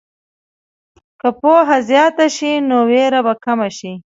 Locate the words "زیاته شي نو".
1.87-2.77